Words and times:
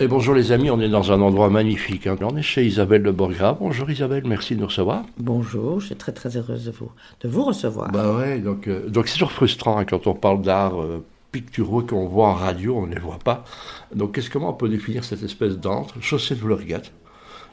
Et 0.00 0.06
bonjour 0.06 0.34
les 0.34 0.52
amis, 0.52 0.70
on 0.70 0.80
est 0.80 0.88
dans 0.88 1.10
un 1.10 1.20
endroit 1.20 1.50
magnifique. 1.50 2.06
hein. 2.06 2.16
On 2.22 2.36
est 2.36 2.42
chez 2.42 2.64
Isabelle 2.64 3.02
de 3.02 3.10
Borgra. 3.10 3.54
Bonjour 3.58 3.90
Isabelle, 3.90 4.22
merci 4.26 4.54
de 4.54 4.60
nous 4.60 4.66
recevoir. 4.66 5.04
Bonjour, 5.18 5.80
je 5.80 5.86
suis 5.86 5.96
très 5.96 6.12
très 6.12 6.36
heureuse 6.36 6.66
de 6.66 6.70
vous, 6.70 6.92
de 7.20 7.28
vous 7.28 7.42
recevoir. 7.44 7.90
Bah 7.90 8.16
ouais, 8.16 8.38
donc 8.38 8.68
euh, 8.68 8.88
donc 8.88 9.08
c'est 9.08 9.14
toujours 9.14 9.32
frustrant 9.32 9.78
hein, 9.78 9.84
quand 9.84 10.06
on 10.06 10.14
parle 10.14 10.42
d'art 10.42 10.80
euh, 10.80 11.04
picturaux 11.32 11.82
qu'on 11.82 12.06
voit 12.06 12.28
en 12.28 12.34
radio, 12.34 12.76
on 12.76 12.86
ne 12.86 12.94
les 12.94 13.00
voit 13.00 13.18
pas. 13.18 13.44
Donc 13.92 14.14
qu'est-ce 14.14 14.30
comment 14.30 14.50
on 14.50 14.54
peut 14.54 14.68
définir 14.68 15.02
cette 15.02 15.24
espèce 15.24 15.58
d'antre, 15.58 16.00
chaussée 16.00 16.36
de 16.36 16.40
Vlorgat, 16.40 16.82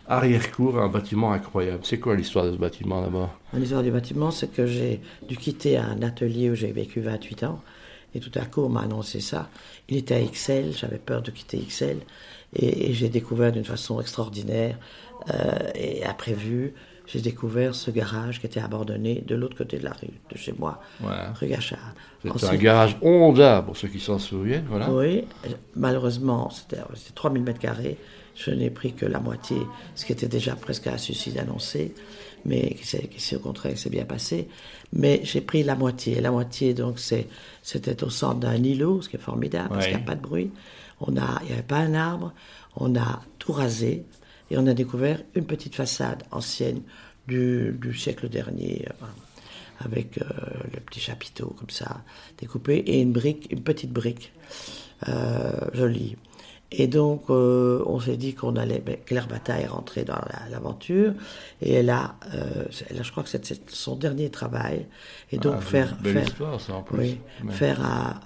arrière-cour, 0.08 0.78
un 0.78 0.88
bâtiment 0.88 1.32
incroyable. 1.32 1.80
C'est 1.82 2.00
quoi 2.00 2.16
l'histoire 2.16 2.46
de 2.46 2.52
ce 2.52 2.58
bâtiment 2.58 3.02
d'abord 3.02 3.32
L'histoire 3.56 3.82
du 3.82 3.90
bâtiment, 3.90 4.30
c'est 4.30 4.54
que 4.54 4.68
j'ai 4.68 5.02
dû 5.28 5.36
quitter 5.36 5.78
un 5.78 6.04
atelier 6.04 6.52
où 6.52 6.56
j'ai 6.56 6.72
vécu 6.72 7.02
28 7.02 7.44
ans. 7.46 7.60
Et 8.16 8.20
tout 8.20 8.32
à 8.36 8.46
coup, 8.46 8.62
on 8.62 8.70
m'a 8.70 8.82
annoncé 8.82 9.20
ça. 9.20 9.50
Il 9.90 9.98
était 9.98 10.16
à 10.16 10.22
XL, 10.22 10.72
j'avais 10.72 10.98
peur 10.98 11.22
de 11.22 11.32
quitter 11.32 11.60
XL. 11.60 11.98
Et, 12.56 12.90
et 12.90 12.94
j'ai 12.94 13.10
découvert 13.10 13.52
d'une 13.52 13.66
façon 13.66 14.00
extraordinaire 14.00 14.78
euh, 15.30 15.72
et 15.76 16.06
imprévue, 16.06 16.74
j'ai 17.08 17.22
découvert 17.22 17.76
ce 17.76 17.92
garage 17.92 18.40
qui 18.40 18.48
était 18.48 18.60
abandonné 18.60 19.24
de 19.26 19.36
l'autre 19.36 19.56
côté 19.56 19.78
de 19.78 19.84
la 19.84 19.92
rue, 19.92 20.10
de 20.32 20.38
chez 20.38 20.54
moi, 20.58 20.82
rue 21.40 21.48
Gachard. 21.48 21.94
C'est 22.24 22.46
un 22.46 22.56
garage 22.56 22.98
Honda, 23.02 23.62
pour 23.62 23.78
ceux 23.78 23.88
qui 23.88 24.00
s'en 24.00 24.18
souviennent, 24.18 24.66
voilà. 24.68 24.90
Oui, 24.92 25.26
malheureusement, 25.76 26.50
c'était 26.50 26.82
c'était 26.96 27.14
3000 27.14 27.44
mètres 27.44 27.60
carrés. 27.60 27.98
Je 28.36 28.52
n'ai 28.52 28.70
pris 28.70 28.94
que 28.94 29.06
la 29.06 29.20
moitié, 29.20 29.58
ce 29.96 30.06
qui 30.06 30.12
était 30.12 30.28
déjà 30.28 30.56
presque 30.56 30.88
un 30.88 30.98
suicide 30.98 31.38
annoncé, 31.38 31.94
mais 32.46 32.76
qui 32.76 32.86
s'est, 33.22 33.36
au 33.36 33.40
contraire 33.40 33.78
s'est 33.78 33.90
bien 33.90 34.06
passé. 34.06 34.48
Mais 34.94 35.22
j'ai 35.24 35.42
pris 35.42 35.64
la 35.64 35.76
moitié. 35.76 36.20
La 36.22 36.32
moitié, 36.32 36.74
donc, 36.74 37.00
c'était 37.00 38.04
au 38.04 38.10
centre 38.10 38.40
d'un 38.42 38.62
îlot, 38.62 39.02
ce 39.02 39.10
qui 39.10 39.16
est 39.16 39.20
formidable, 39.20 39.70
parce 39.70 39.86
Ouais. 39.86 39.92
qu'il 39.92 39.98
n'y 39.98 40.04
a 40.04 40.06
pas 40.06 40.16
de 40.16 40.22
bruit. 40.22 40.52
On 41.02 41.16
a, 41.18 41.40
il 41.44 41.48
n'y 41.48 41.54
avait 41.54 41.64
pas 41.64 41.78
un 41.80 41.94
arbre. 41.94 42.34
On 42.76 42.96
a 42.96 43.22
tout 43.40 43.54
rasé 43.54 44.04
et 44.52 44.58
on 44.58 44.68
a 44.68 44.74
découvert 44.74 45.22
une 45.34 45.46
petite 45.46 45.76
façade 45.76 46.24
ancienne 46.32 46.82
du, 47.28 47.76
du 47.82 47.94
siècle 47.98 48.30
dernier. 48.30 48.86
euh, 49.02 49.06
avec 49.80 50.20
euh, 50.20 50.24
le 50.74 50.80
petit 50.80 51.02
chapiteau 51.02 51.48
comme 51.60 51.70
ça 51.70 52.02
découpé 52.38 52.78
et 52.78 53.02
une 53.02 53.12
brique, 53.12 53.48
une 53.52 53.62
petite 53.62 53.92
brique 53.92 54.32
euh, 55.10 55.52
jolie. 55.74 56.16
Et 56.72 56.88
donc 56.88 57.30
euh, 57.30 57.84
on 57.86 58.00
s'est 58.00 58.18
dit 58.18 58.34
qu'on 58.34 58.56
allait, 58.56 58.80
ben, 58.80 58.98
Claire 59.06 59.28
Bataille 59.28 59.64
est 59.64 59.68
rentrée 59.68 60.04
dans 60.04 60.16
la- 60.16 60.50
l'aventure 60.50 61.14
et 61.62 61.74
elle 61.74 61.90
a, 61.90 62.16
euh, 62.34 62.66
elle 62.90 63.00
a, 63.00 63.04
je 63.04 63.12
crois 63.12 63.24
que 63.24 63.30
c'est 63.30 63.70
son 63.70 63.96
dernier 63.96 64.30
travail 64.30 64.86
et 65.32 65.38
donc 65.38 65.56
Ah, 65.58 65.62
faire, 65.62 65.96
belle 66.02 66.14
faire, 66.14 66.28
histoire, 66.28 66.60
ça, 66.60 66.74
en 66.74 66.82
plus. 66.82 66.98
oui, 67.00 67.20
faire 67.52 67.86
un, 67.86 68.20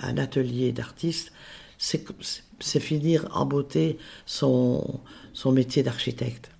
un 0.00 0.16
atelier 0.18 0.72
d'artiste, 0.72 1.32
c'est 1.78 2.80
finir 2.80 3.28
en 3.34 3.44
beauté 3.46 3.98
son, 4.24 5.00
son 5.34 5.52
métier 5.52 5.82
d'architecte. 5.82 6.50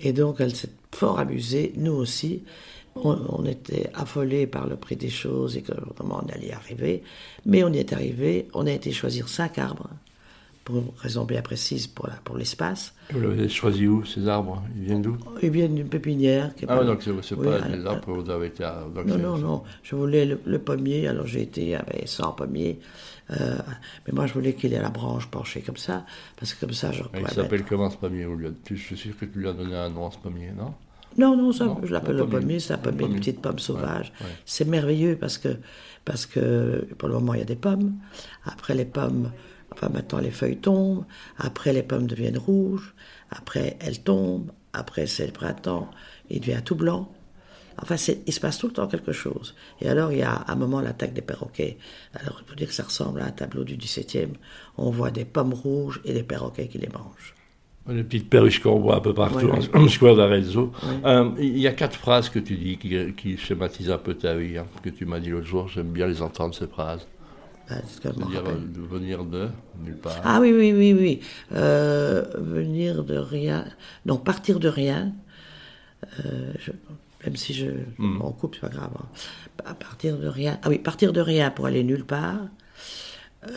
Et 0.00 0.12
donc, 0.12 0.40
elle 0.40 0.54
s'est 0.54 0.70
fort 0.92 1.18
amusée, 1.18 1.72
nous 1.76 1.92
aussi. 1.92 2.42
On, 2.96 3.16
on 3.28 3.44
était 3.44 3.90
affolés 3.94 4.48
par 4.48 4.66
le 4.66 4.74
prix 4.76 4.96
des 4.96 5.08
choses 5.10 5.56
et 5.56 5.62
que 5.62 5.72
vraiment 5.96 6.20
on 6.24 6.28
allait 6.32 6.48
y 6.48 6.52
arriver. 6.52 7.04
Mais 7.46 7.62
on 7.62 7.72
y 7.72 7.78
est 7.78 7.92
arrivé. 7.92 8.48
On 8.54 8.66
a 8.66 8.72
été 8.72 8.90
choisir 8.90 9.28
cinq 9.28 9.58
arbres, 9.58 9.88
pour 10.68 10.76
une 10.76 10.90
raison 10.98 11.24
bien 11.24 11.40
précise 11.40 11.86
pour 11.86 12.06
la- 12.08 12.16
pour 12.22 12.36
l'espace. 12.36 12.92
Vous 13.10 13.20
l'avez 13.20 13.48
choisi 13.48 13.86
où, 13.86 14.04
ces 14.04 14.28
arbres? 14.28 14.62
Ils 14.76 14.84
viennent 14.84 15.00
d'où? 15.00 15.16
Ils 15.42 15.48
viennent 15.48 15.74
d'une 15.74 15.88
pépinière. 15.88 16.54
Qui 16.54 16.66
est 16.66 16.68
Ah, 16.70 16.76
pas- 16.76 16.84
donc 16.84 17.00
c'est 17.02 17.10
c'est 17.22 17.34
Oui, 17.34 17.46
pas 17.48 17.60
des 17.66 17.86
arbres 17.86 18.08
où 18.10 18.22
vous 18.22 18.28
avez 18.30 18.48
été... 18.48 18.64
à- 18.64 18.84
donc 18.94 19.06
non, 19.06 19.14
c'est- 19.14 19.22
non, 19.22 19.38
non. 19.38 19.62
Je 19.82 19.96
voulais 19.96 20.26
le, 20.26 20.38
le 20.44 20.58
pommier, 20.58 21.08
alors 21.08 21.26
j'ai 21.26 21.40
été 21.40 21.74
avec 21.74 22.06
100 22.06 22.32
pommiers. 22.32 22.80
Euh, 23.30 23.56
mais 24.06 24.12
moi, 24.12 24.26
je 24.26 24.34
voulais 24.34 24.52
qu'il 24.54 24.74
ait 24.74 24.80
la 24.82 24.90
branche 24.90 25.26
penchée 25.28 25.62
comme 25.62 25.78
ça, 25.78 26.04
parce 26.38 26.52
que 26.52 26.60
comme 26.60 26.74
ça, 26.74 26.92
je 26.92 27.02
pourrais 27.02 27.18
Il 27.20 27.22
mettre- 27.22 27.34
s'appelle 27.34 27.64
comment 27.64 27.88
ce 27.88 27.96
pommier 27.96 28.26
Je 28.70 28.74
suis 28.74 28.96
sûr 28.98 29.16
que 29.18 29.24
tu 29.24 29.38
lui 29.38 29.48
as 29.48 29.54
donné 29.54 29.74
un 29.74 29.88
nom 29.88 30.06
à 30.06 30.10
ce 30.10 30.18
pommier, 30.18 30.50
non? 30.54 30.74
Non, 31.16 31.34
non, 31.34 31.50
ça, 31.52 31.64
Non, 31.64 31.80
je 31.82 31.90
l'appelle 31.90 32.16
le 32.16 32.26
pommier. 32.26 32.60
c'est 32.60 32.74
un 32.74 32.78
pommier, 32.78 33.06
une 33.06 33.16
petite 33.16 33.40
pomme 33.40 33.58
sauvage. 33.58 34.12
ouais. 34.20 34.26
C'est 34.44 34.66
merveilleux 34.66 35.16
parce 35.18 35.38
que, 35.38 35.56
parce 36.04 36.26
que 36.26 36.86
pour 36.98 37.08
le 37.08 37.14
moment, 37.14 37.32
il 37.32 37.38
y 37.38 37.42
a 37.42 37.46
des 37.46 37.56
pommes. 37.56 37.94
Après, 38.44 38.74
les 38.74 38.84
pommes, 38.84 39.30
enfin 39.72 39.88
maintenant, 39.88 40.18
les 40.18 40.30
feuilles 40.30 40.56
tombent. 40.58 41.04
Après, 41.38 41.72
les 41.72 41.82
pommes 41.82 42.06
deviennent 42.06 42.38
rouges. 42.38 42.94
Après, 43.30 43.76
elles 43.80 44.00
tombent. 44.00 44.50
Après, 44.72 45.06
c'est 45.06 45.26
le 45.26 45.32
printemps. 45.32 45.90
Il 46.30 46.40
devient 46.40 46.62
tout 46.64 46.74
blanc. 46.76 47.10
Enfin, 47.80 47.96
c'est- 47.96 48.20
il 48.26 48.32
se 48.32 48.40
passe 48.40 48.58
tout 48.58 48.66
le 48.66 48.72
temps 48.72 48.88
quelque 48.88 49.12
chose. 49.12 49.54
Et 49.80 49.88
alors, 49.88 50.10
il 50.12 50.18
y 50.18 50.22
a 50.22 50.32
à 50.32 50.52
un 50.52 50.56
moment 50.56 50.80
l'attaque 50.80 51.12
des 51.12 51.22
perroquets. 51.22 51.78
Alors, 52.14 52.42
il 52.44 52.48
faut 52.50 52.56
dire 52.56 52.66
que 52.68 52.74
ça 52.74 52.82
ressemble 52.82 53.20
à 53.20 53.26
un 53.26 53.30
tableau 53.30 53.62
du 53.64 53.76
XVIIe. 53.76 54.32
On 54.76 54.90
voit 54.90 55.10
des 55.12 55.24
pommes 55.24 55.54
rouges 55.54 56.00
et 56.04 56.12
des 56.12 56.24
perroquets 56.24 56.66
qui 56.66 56.78
les 56.78 56.88
mangent. 56.88 57.34
Les 57.88 58.02
petites 58.04 58.28
perruches 58.28 58.60
qu'on 58.60 58.80
voit 58.80 58.96
un 58.96 59.00
peu 59.00 59.14
partout, 59.14 59.48
en 59.74 59.88
square 59.88 60.16
d'Arezzo. 60.16 60.72
Euh, 61.06 61.30
il 61.38 61.56
y 61.58 61.66
a 61.66 61.72
quatre 61.72 61.96
phrases 61.96 62.28
que 62.28 62.38
tu 62.38 62.56
dis 62.56 62.76
qui, 62.76 63.14
qui 63.14 63.38
schématisent 63.38 63.90
un 63.90 63.96
peu 63.96 64.12
ta 64.14 64.34
vie, 64.34 64.58
hein, 64.58 64.66
que 64.82 64.90
tu 64.90 65.06
m'as 65.06 65.20
dit 65.20 65.30
l'autre 65.30 65.46
jour. 65.46 65.68
J'aime 65.68 65.90
bien 65.92 66.06
les 66.06 66.20
entendre, 66.20 66.54
ces 66.54 66.66
phrases. 66.66 67.06
C'est 67.68 67.86
ce 67.88 68.00
que 68.00 68.08
je 68.12 68.18
m'en 68.18 68.30
C'est-à-dire 68.30 68.44
rappelle. 68.44 68.62
euh, 68.62 68.80
de 68.80 68.80
venir 68.80 69.24
de 69.24 69.48
nulle 69.84 69.96
part. 69.98 70.20
Ah 70.24 70.40
oui, 70.40 70.52
oui, 70.56 70.72
oui, 70.72 70.92
oui. 70.94 71.20
Euh, 71.52 72.24
venir 72.36 73.04
de 73.04 73.16
rien. 73.18 73.64
Non, 74.06 74.16
partir 74.16 74.58
de 74.58 74.68
rien. 74.68 75.12
Euh, 76.24 76.52
je- 76.58 76.72
même 77.24 77.36
si 77.36 77.52
je. 77.52 77.66
On 77.98 78.30
coupe, 78.32 78.54
c'est 78.54 78.60
pas 78.60 78.68
grave. 78.68 78.90
hein. 78.98 79.06
À 79.66 79.74
partir 79.74 80.16
de 80.18 80.28
rien. 80.28 80.58
Ah 80.62 80.68
oui, 80.68 80.78
partir 80.78 81.12
de 81.12 81.20
rien 81.20 81.50
pour 81.50 81.66
aller 81.66 81.82
nulle 81.84 82.04
part. 82.04 82.38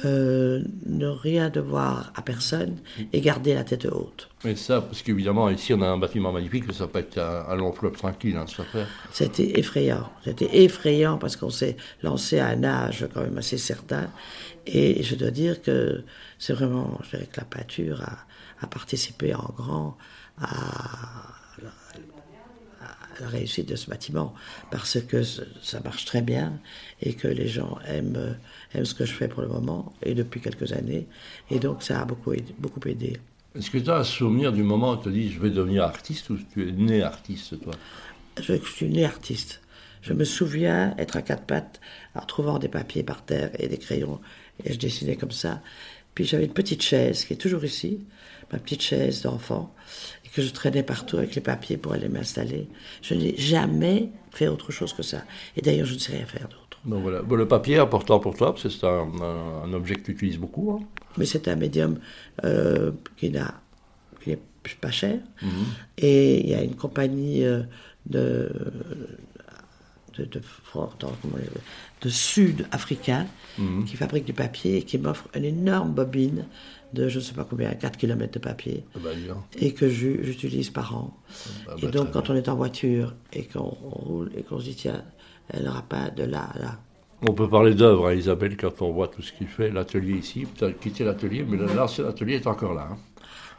Euh, 0.06 0.62
ne 0.86 1.08
rien 1.08 1.50
devoir 1.50 2.14
à 2.16 2.22
personne 2.22 2.78
et 3.14 3.19
garder 3.19 3.56
la 3.56 3.64
tête 3.64 3.86
haute. 3.86 4.30
Mais 4.44 4.56
ça, 4.56 4.80
parce 4.80 5.02
qu'évidemment, 5.02 5.50
ici, 5.50 5.74
on 5.74 5.81
a 5.81 5.88
un 5.88 5.97
bâtiment 5.97 6.31
magnifique, 6.31 6.66
mais 6.68 6.74
ça 6.74 6.86
peut 6.86 7.00
être 7.00 7.18
un, 7.18 7.46
un 7.50 7.56
long 7.56 7.72
fleuve 7.72 7.94
tranquille, 7.94 8.38
hein, 8.38 8.46
cette 8.47 8.59
affaire. 8.59 8.88
C'était 9.12 9.59
effrayant. 9.59 10.08
C'était 10.24 10.64
effrayant 10.64 11.18
parce 11.18 11.36
qu'on 11.36 11.50
s'est 11.50 11.78
lancé 12.03 12.38
à 12.38 12.50
un 12.50 12.64
âge 12.64 13.08
quand 13.12 13.22
même 13.22 13.40
assez 13.40 13.58
certain. 13.58 14.12
Et 14.68 15.02
je 15.02 15.16
dois 15.16 15.31
dire 15.31 15.64
que 15.64 16.03
c'est 16.38 16.53
vraiment, 16.53 17.00
je 17.03 17.09
dirais 17.18 17.28
que 17.31 17.40
la 17.40 17.46
peinture 17.46 18.03
a, 18.03 18.19
a 18.63 18.68
participé 18.68 19.34
en 19.34 19.52
grand 19.58 19.98
à 20.40 20.48
la, 23.22 23.28
réussite 23.28 23.68
de 23.70 23.76
ce 23.76 23.90
bâtiment 23.90 24.34
parce 24.70 25.00
que 25.02 25.24
ça 25.24 25.80
marche 25.84 26.06
très 26.06 26.22
bien 26.22 26.54
et 27.02 27.14
que 27.14 27.28
les 27.28 27.48
gens 27.48 27.80
aiment, 27.88 28.38
aiment 28.74 28.86
ce 28.86 28.94
que 28.94 29.06
je 29.06 29.14
fais 29.14 29.28
pour 29.28 29.42
le 29.42 29.48
moment 29.48 29.94
et 30.04 30.14
depuis 30.14 30.42
quelques 30.42 30.72
années. 30.74 31.08
Et 31.50 31.60
donc 31.60 31.84
ça 31.84 32.02
a 32.02 32.06
beaucoup 32.06 32.34
aidé. 32.34 32.54
Beaucoup 32.60 32.88
aidé. 32.88 33.18
Est-ce 33.58 33.70
que 33.70 33.78
tu 33.78 33.90
as 33.90 33.98
un 33.98 34.04
souvenir 34.04 34.52
du 34.52 34.64
moment 34.64 34.94
où 34.94 34.98
tu 34.98 35.04
te 35.04 35.10
dis 35.10 35.31
je 35.31 35.40
vais 35.40 35.50
devenir 35.50 35.84
artiste 35.84 36.30
ou 36.30 36.38
tu 36.54 36.68
es 36.68 36.72
né 36.72 37.02
artiste, 37.02 37.62
toi? 37.62 37.74
Je, 38.42 38.54
je 38.56 38.72
suis 38.72 38.88
né 38.88 39.06
artiste. 39.06 39.62
Je 40.02 40.14
me 40.14 40.24
souviens 40.24 40.96
être 40.98 41.16
à 41.16 41.22
quatre 41.22 41.44
pattes 41.44 41.80
en 42.16 42.22
trouvant 42.22 42.58
des 42.58 42.70
papiers 42.70 43.04
par 43.04 43.24
terre 43.24 43.52
et 43.60 43.68
des 43.68 43.78
crayons 43.78 44.20
et 44.66 44.74
je 44.74 44.80
dessinais 44.80 45.16
comme 45.16 45.31
ça. 45.31 45.62
Puis 46.16 46.26
j'avais 46.26 46.46
une 46.46 46.54
petite 46.54 46.81
chaise 46.81 47.26
qui 47.26 47.34
est 47.34 47.38
toujours 47.38 47.64
ici, 47.64 48.02
ma 48.52 48.60
petite 48.60 48.81
chaise 48.81 49.22
d'enfant, 49.22 49.74
que 50.34 50.42
je 50.42 50.50
traînais 50.52 50.84
partout 50.84 51.18
avec 51.18 51.36
les 51.36 51.42
papiers 51.42 51.78
pour 51.78 51.94
aller 51.94 52.09
m'installer. 52.09 52.68
Je 53.02 53.14
n'ai 53.16 53.36
jamais 53.38 54.09
fait 54.31 54.47
autre 54.47 54.72
chose 54.72 54.94
que 54.94 55.03
ça. 55.03 55.24
Et 55.58 55.62
d'ailleurs, 55.62 55.86
je 55.88 55.94
ne 55.96 56.00
sais 56.00 56.14
rien 56.14 56.25
faire 56.25 56.47
d'autre. 56.47 56.80
Donc 56.86 57.02
voilà. 57.03 57.22
Bon, 57.22 57.36
le 57.36 57.47
papier 57.47 57.75
est 57.75 57.80
important 57.80 58.19
pour 58.19 58.36
toi, 58.36 58.52
parce 58.53 58.64
que 58.64 58.69
c'est 58.69 58.86
un, 58.88 59.08
un- 59.22 59.64
un 59.66 59.74
objet 59.74 59.96
que 59.96 60.02
tu 60.02 60.12
utilises 60.14 60.38
beaucoup. 60.38 60.72
hein. 60.72 60.80
Mais 61.18 61.25
c'est 61.25 61.47
un 61.47 61.56
médium 61.56 62.00
euh, 62.46 62.92
qui 63.18 63.30
n'a 63.30 63.53
pas 64.80 64.92
cher. 64.92 65.19
Et 65.97 66.40
il 66.42 66.50
y 66.50 66.53
a 66.56 66.63
une 66.63 66.75
compagnie 66.75 67.44
euh, 67.44 67.63
de, 68.06 68.50
de, 70.18 72.10
sud-africain 72.10 73.28
qui 73.86 73.96
fabrique 73.96 74.26
du 74.26 74.34
papier 74.34 74.78
et 74.78 74.84
qui 74.84 74.98
m'offre 74.98 75.28
une 75.36 75.46
énorme 75.46 75.92
bobine 75.92 76.46
de 76.94 77.08
je 77.08 77.20
ne 77.20 77.24
sais 77.24 77.34
pas 77.34 77.46
combien, 77.50 77.72
4 77.74 77.98
km 77.98 78.34
de 78.34 78.40
papier. 78.40 78.84
Ah 78.96 79.00
bah. 79.04 79.10
Et 79.60 79.74
que 79.74 79.88
j'u- 79.88 80.19
j'utilise 80.24 80.69
par 80.72 80.96
an. 80.98 81.16
bah, 81.66 81.75
et 81.78 81.81
très 81.84 81.92
donc, 81.92 82.12
quand 82.12 82.30
on 82.30 82.36
est 82.36 82.50
en 82.50 82.56
voiture 82.56 83.13
et 83.31 83.44
qu'on 83.46 83.78
on 83.84 83.90
roule 83.90 84.31
et 84.36 84.42
qu'on 84.44 84.60
se 84.60 84.66
dit, 84.66 84.75
tiens, 84.75 85.04
elle 85.50 85.63
n'aura 85.66 85.84
pas 85.84 86.10
de 86.10 86.24
là 86.24 86.50
à 86.54 86.60
là. 86.60 86.80
On 87.28 87.34
peut 87.34 87.48
parler 87.50 87.75
d'œuvre, 87.75 88.07
hein, 88.07 88.14
Isabelle, 88.14 88.57
quand 88.57 88.81
on 88.81 88.92
voit 88.92 89.07
tout 89.07 89.22
ce 89.22 89.31
qu'il 89.31 89.48
fait. 89.48 89.69
L'atelier 89.69 90.16
ici, 90.18 90.46
tu 90.57 90.64
as 90.66 90.72
quitté 90.72 91.04
l'atelier, 91.04 91.46
mais 91.48 91.56
l'ancien 91.57 92.06
atelier 92.07 92.36
est 92.36 92.48
encore 92.48 92.74
là. 92.74 92.90
hein. 92.92 92.98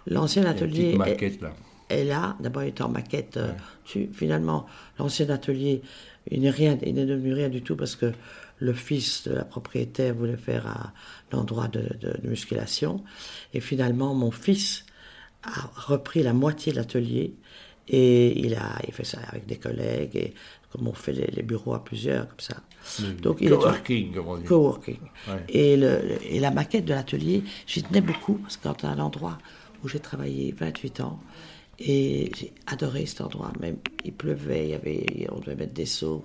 L'ancien 0.09 0.43
Il 0.43 0.45
y 0.45 0.49
a 0.49 0.51
une 0.51 0.57
atelier. 0.57 0.73
petite 0.83 0.95
est- 0.95 0.99
maquette 0.99 1.41
là. 1.41 1.53
Est 1.93 2.05
là, 2.05 2.37
d'abord 2.41 2.63
il 2.65 2.69
était 2.69 2.83
en 2.83 2.89
maquette. 2.89 3.37
euh, 3.37 3.53
tu- 3.85 4.11
finalement, 4.13 4.67
l'ancien 4.99 5.29
atelier, 5.31 5.83
il 6.31 6.41
n'est 6.43 6.51
rien, 6.51 6.79
il 6.85 6.95
n'est 6.95 7.07
devenu 7.07 7.33
rien 7.35 7.49
du 7.49 7.63
tout 7.63 7.77
parce 7.77 7.97
que 7.97 8.13
le 8.59 8.73
fils 8.73 9.27
de 9.29 9.35
la 9.35 9.45
propriétaire 9.45 10.15
voulait 10.15 10.37
faire 10.37 10.67
un, 10.67 10.93
endroit 11.37 11.69
de, 11.69 11.81
de- 12.01 12.19
de 12.23 12.29
musculation. 12.29 13.03
Et 13.55 13.61
finalement, 13.61 14.15
mon 14.15 14.31
fils 14.31 14.85
a 15.43 15.71
repris 15.75 16.23
la 16.23 16.33
moitié 16.33 16.73
de 16.73 16.77
l'atelier 16.77 17.35
Et 17.89 18.39
il 18.39 18.55
a 18.55 18.79
il 18.87 18.93
fait 18.95 19.05
ça 19.05 19.19
avec 19.29 19.45
des 19.47 19.57
collègues, 19.57 20.15
et 20.15 20.35
comme 20.71 20.87
on 20.87 20.93
fait 20.95 21.13
les, 21.13 21.43
bureaux 21.43 21.75
à 21.75 21.83
plusieurs, 21.83 22.29
comme 22.29 22.39
ça. 22.39 22.57
Donc, 23.21 23.39
il 23.41 23.49
coworking, 23.51 24.15
comme 24.15 24.29
on 24.29 24.39
dit. 24.39 24.45
Coworking. 24.45 25.01
Et, 25.49 25.77
le, 25.77 26.01
et 26.25 26.39
la 26.39 26.53
maquette 26.53 26.85
de 26.85 26.95
l'atelier, 26.95 27.43
j'y 27.67 27.83
tenais 27.83 28.01
beaucoup, 28.01 28.35
parce 28.35 28.57
que 28.57 28.63
quand 28.69 28.85
un 28.85 28.99
endroit 29.01 29.37
où 29.83 29.89
j'ai 29.89 29.99
travaillé 29.99 30.55
28 30.57 31.01
ans, 31.01 31.19
et 31.85 32.31
j'ai 32.37 32.53
adoré 32.67 33.07
cet 33.07 33.21
endroit. 33.21 33.53
Même 33.61 33.77
il 34.05 34.13
pleuvait, 34.13 34.65
il 34.65 34.71
y 34.71 34.75
avait, 34.75 35.27
on 35.33 35.41
devait 35.41 35.57
mettre 35.57 35.75
des 35.75 35.87
seaux, 35.87 36.25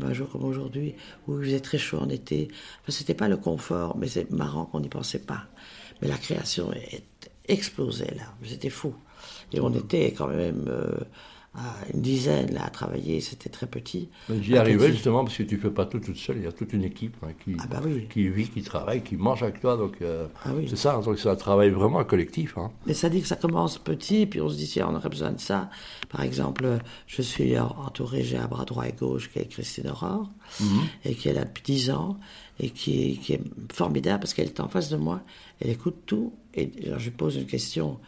un 0.00 0.12
jour 0.12 0.28
comme 0.30 0.44
aujourd'hui, 0.44 0.94
où 1.26 1.38
il 1.40 1.46
faisait 1.46 1.60
très 1.60 1.78
chaud 1.78 1.98
en 1.98 2.08
été. 2.08 2.48
Enfin, 2.82 2.92
c'était 2.92 3.14
pas 3.14 3.28
le 3.28 3.36
confort, 3.36 3.96
mais 3.96 4.08
c'est 4.08 4.30
marrant 4.30 4.64
qu'on 4.66 4.80
n'y 4.80 4.88
pensait 4.88 5.20
pas. 5.20 5.46
Mais 6.00 6.08
la 6.08 6.16
création 6.16 6.70
explosait 7.46 8.14
là, 8.16 8.34
c'était 8.44 8.70
fou. 8.70 8.94
Et 9.52 9.60
on 9.60 9.72
était 9.74 10.12
quand 10.12 10.28
même 10.28 10.66
euh, 10.68 10.98
une 11.92 12.00
dizaine 12.00 12.54
là, 12.54 12.64
à 12.64 12.70
travailler, 12.70 13.20
c'était 13.20 13.50
très 13.50 13.66
petit. 13.66 14.08
J'y 14.40 14.56
arrivais 14.56 14.90
justement 14.90 15.22
parce 15.22 15.36
que 15.36 15.42
tu 15.42 15.56
ne 15.56 15.60
fais 15.60 15.70
pas 15.70 15.84
tout 15.84 16.00
toute 16.00 16.16
seule, 16.16 16.38
il 16.38 16.44
y 16.44 16.46
a 16.46 16.52
toute 16.52 16.72
une 16.72 16.84
équipe 16.84 17.14
hein, 17.22 17.32
qui, 17.44 17.56
ah 17.58 17.66
bah 17.70 17.82
qui 18.08 18.28
vit, 18.30 18.48
qui 18.48 18.62
travaille, 18.62 19.02
qui 19.02 19.16
mange 19.16 19.42
avec 19.42 19.60
toi. 19.60 19.76
Donc 19.76 20.00
euh, 20.00 20.28
ah 20.46 20.50
c'est 20.66 20.76
ça, 20.76 20.98
donc 21.04 21.18
c'est 21.18 21.28
un 21.28 21.36
travail 21.36 21.68
vraiment 21.68 22.02
collectif. 22.04 22.56
Hein. 22.56 22.70
Mais 22.86 22.94
ça 22.94 23.10
dit 23.10 23.20
que 23.20 23.26
ça 23.26 23.36
commence 23.36 23.76
petit, 23.76 24.24
puis 24.24 24.40
on 24.40 24.48
se 24.48 24.56
dit 24.56 24.66
si 24.66 24.82
on 24.82 24.94
aurait 24.94 25.10
besoin 25.10 25.32
de 25.32 25.40
ça. 25.40 25.68
Par 26.08 26.22
exemple, 26.22 26.78
je 27.06 27.20
suis 27.20 27.58
entouré, 27.58 28.22
j'ai 28.22 28.38
un 28.38 28.48
bras 28.48 28.64
droit 28.64 28.88
et 28.88 28.92
gauche 28.92 29.30
qui 29.30 29.38
est 29.38 29.46
Christine 29.46 29.90
Aurore, 29.90 30.30
mhm. 30.58 30.80
et 31.04 31.14
qui 31.14 31.28
est 31.28 31.34
là 31.34 31.44
depuis 31.44 31.64
10 31.64 31.90
ans, 31.90 32.18
et 32.60 32.70
qui, 32.70 33.18
qui 33.18 33.34
est 33.34 33.42
formidable 33.70 34.20
parce 34.20 34.32
qu'elle 34.32 34.48
est 34.48 34.60
en 34.60 34.68
face 34.68 34.88
de 34.88 34.96
moi, 34.96 35.20
elle 35.60 35.68
écoute 35.68 35.96
tout, 36.06 36.32
et 36.54 36.72
je 36.82 37.04
lui 37.04 37.10
pose 37.10 37.36
une 37.36 37.46
question, 37.46 37.98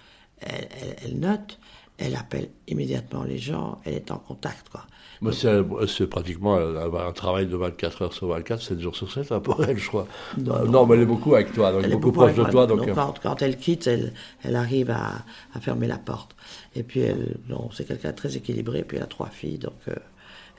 elle 0.41 1.19
note, 1.19 1.58
elle 1.99 2.17
appelle 2.17 2.49
immédiatement 2.67 3.23
les 3.23 3.38
gens, 3.38 3.81
elle 3.85 3.94
est 3.94 4.11
en 4.11 4.19
contact. 4.19 4.69
Quoi. 4.69 4.85
Moi, 5.20 5.32
c'est 5.32 6.06
pratiquement 6.06 6.56
un 6.56 7.12
travail 7.12 7.46
de 7.46 7.56
24 7.56 8.02
heures 8.02 8.12
sur 8.12 8.29
24, 8.29 8.61
7 8.61 8.81
jours 8.81 8.96
sur 8.96 9.11
7 9.11 9.32
hein, 9.32 9.41
pour 9.41 9.62
elle, 9.64 9.79
je 9.79 9.88
crois. 9.88 10.06
Non, 10.38 10.87
mais 10.87 10.96
elle 10.96 11.02
est 11.02 11.06
beaucoup 11.06 11.35
avec 11.35 11.52
toi, 11.52 11.73
donc 11.73 11.82
elle 11.85 11.93
est 11.93 11.96
beaucoup, 11.96 12.12
proche 12.12 12.35
de 12.35 12.44
toi. 12.44 12.67
Donc, 12.67 12.87
euh. 12.87 12.94
quand, 13.23 13.43
elle 13.43 13.56
quitte, 13.56 13.87
elle, 13.87 14.12
elle 14.43 14.56
arrive 14.56 14.91
à, 14.91 15.12
à, 15.55 15.61
fermer 15.61 15.87
la 15.87 15.99
porte. 15.99 16.35
Et 16.75 16.82
puis, 16.82 17.00
elle, 17.00 17.37
c'est 17.73 17.87
quelqu'un 17.87 18.12
très 18.12 18.37
équilibré, 18.37 18.82
puis 18.82 18.96
elle 18.96 19.05
a 19.05 19.06
trois 19.06 19.29
filles, 19.29 19.58
donc 19.58 19.75
euh, 19.88 19.94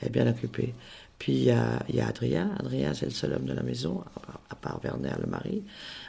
elle 0.00 0.08
est 0.08 0.10
bien 0.10 0.26
occupée. 0.26 0.74
Puis 1.18 1.32
il 1.32 1.44
y 1.44 1.50
a, 1.50 1.82
y 1.88 2.00
a 2.00 2.08
Adrien. 2.08 2.54
Adrien, 2.58 2.92
c'est 2.94 3.06
le 3.06 3.12
seul 3.12 3.32
homme 3.32 3.46
de 3.46 3.54
la 3.54 3.62
maison, 3.62 4.04
à 4.50 4.54
part 4.54 4.80
Werner, 4.84 5.14
le 5.20 5.26
mari. 5.26 5.64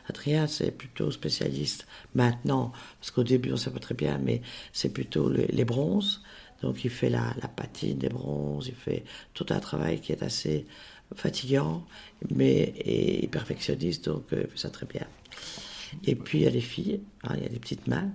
Adrien, 0.10 0.48
c'est 0.48 0.72
plutôt 0.72 1.12
spécialiste 1.12 1.88
maintenant, 2.14 2.72
parce 3.00 3.12
qu'au 3.12 3.24
début, 3.24 3.50
on 3.50 3.54
ne 3.54 3.58
sait 3.58 3.72
pas 3.72 3.80
très 3.80 3.96
bien, 3.96 4.20
mais 4.22 4.42
c'est 4.74 4.90
plutôt 4.90 5.30
les 5.30 5.66
bronzes. 5.66 6.22
Donc, 6.62 6.84
il 6.84 6.90
fait 6.90 7.10
la, 7.10 7.34
patine 7.56 7.98
des 7.98 8.10
bronzes, 8.10 8.68
il 8.68 8.76
fait 8.76 9.04
tout 9.34 9.46
un 9.50 9.60
travail 9.60 10.00
qui 10.02 10.12
est 10.12 10.24
assez 10.24 10.66
fatigant, 11.16 11.86
mais 12.34 12.74
et 12.80 13.28
perfectionniste, 13.28 14.06
donc 14.06 14.26
euh, 14.34 14.44
il 14.44 14.52
fait 14.52 14.58
ça 14.58 14.70
très 14.70 14.86
bien. 14.86 15.06
Et 16.06 16.16
puis 16.16 16.40
il 16.40 16.44
y 16.44 16.48
a 16.48 16.50
les 16.50 16.62
filles, 16.62 17.02
hein, 17.24 17.34
il 17.38 17.44
y 17.44 17.46
a 17.46 17.50
des 17.50 17.60
petites 17.60 17.88
mains. 17.88 18.10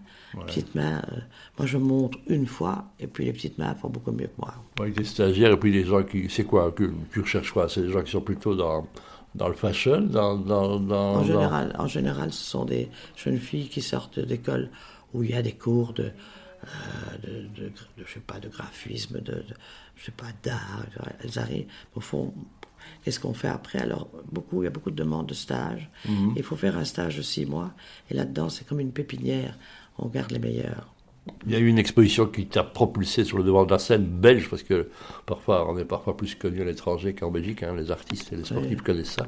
Petites 0.46 0.74
mains, 0.74 1.02
euh, 1.12 1.20
moi 1.58 1.66
je 1.66 1.76
montre 1.76 2.18
une 2.26 2.46
fois, 2.46 2.86
et 2.98 3.06
puis 3.06 3.26
les 3.26 3.32
petites 3.32 3.58
mains 3.58 3.74
font 3.74 3.88
beaucoup 3.88 4.12
mieux 4.12 4.26
que 4.26 4.40
moi. 4.40 4.54
Avec 4.80 4.94
des 4.96 5.04
stagiaires, 5.04 5.52
et 5.52 5.56
puis 5.58 5.72
des 5.72 5.84
gens 5.84 6.02
qui. 6.02 6.28
C'est 6.30 6.44
quoi 6.44 6.72
que 6.72 6.90
tu 7.12 7.20
recherches 7.20 7.52
quoi? 7.52 7.68
C'est 7.68 7.82
des 7.82 7.90
gens 7.90 8.02
qui 8.02 8.12
sont 8.12 8.20
plutôt 8.20 8.54
dans, 8.54 8.86
dans 9.34 9.48
le 9.48 9.54
fashion 9.54 10.00
dans, 10.00 10.36
dans, 10.36 10.80
dans 10.80 11.16
en, 11.16 11.24
général, 11.24 11.74
en 11.78 11.86
général, 11.86 12.32
ce 12.32 12.44
sont 12.44 12.64
des 12.64 12.88
jeunes 13.16 13.38
filles 13.38 13.68
qui 13.68 13.82
sortent 13.82 14.20
d'école 14.20 14.70
où 15.12 15.22
il 15.22 15.30
y 15.30 15.34
a 15.34 15.42
des 15.42 15.52
cours 15.52 15.92
de. 15.92 16.10
Euh, 16.64 17.18
de, 17.24 17.62
de, 17.64 17.72
je 17.96 18.12
sais 18.14 18.20
pas, 18.20 18.38
de 18.38 18.48
graphisme, 18.48 19.18
de, 19.18 19.32
de 19.32 19.44
je 19.96 20.04
sais 20.06 20.12
pas, 20.12 20.28
d'art. 20.44 20.86
Elles 21.20 21.38
arrivent, 21.38 21.66
au 21.96 22.00
fond, 22.00 22.32
Qu'est-ce 23.02 23.20
qu'on 23.20 23.34
fait 23.34 23.48
après? 23.48 23.80
Alors, 23.80 24.08
beaucoup, 24.30 24.62
il 24.62 24.64
y 24.64 24.68
a 24.68 24.70
beaucoup 24.70 24.90
de 24.90 24.96
demandes 24.96 25.26
de 25.26 25.34
stage. 25.34 25.90
Mhm. 26.08 26.34
Il 26.36 26.42
faut 26.42 26.56
faire 26.56 26.76
un 26.76 26.84
stage 26.84 27.16
de 27.16 27.22
six 27.22 27.46
mois. 27.46 27.72
Et 28.10 28.14
là-dedans, 28.14 28.48
c'est 28.48 28.66
comme 28.66 28.80
une 28.80 28.92
pépinière. 28.92 29.58
On 29.98 30.08
garde 30.08 30.30
les 30.30 30.38
meilleurs. 30.38 30.92
Il 31.46 31.52
y 31.52 31.54
a 31.54 31.58
eu 31.58 31.68
une 31.68 31.78
exposition 31.78 32.26
qui 32.26 32.46
t'a 32.46 32.64
propulsé 32.64 33.24
sur 33.24 33.38
le 33.38 33.44
devant 33.44 33.64
de 33.64 33.70
la 33.70 33.78
scène 33.78 34.04
belge, 34.04 34.48
parce 34.50 34.62
que 34.62 34.88
parfois, 35.24 35.70
on 35.70 35.78
est 35.78 35.84
parfois 35.84 36.16
plus 36.16 36.34
connu 36.34 36.60
à 36.60 36.64
l'étranger 36.64 37.14
qu'en 37.14 37.30
Belgique. 37.30 37.62
Hein. 37.62 37.74
les 37.76 37.90
artistes 37.90 38.32
et 38.32 38.36
les 38.36 38.44
sportifs 38.44 38.82
connaissent 38.82 39.12
ça. 39.12 39.26